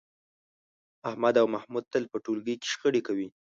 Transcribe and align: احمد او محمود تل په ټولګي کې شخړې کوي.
احمد 1.09 1.35
او 1.41 1.47
محمود 1.55 1.85
تل 1.91 2.03
په 2.11 2.17
ټولګي 2.25 2.55
کې 2.61 2.67
شخړې 2.73 3.01
کوي. 3.07 3.27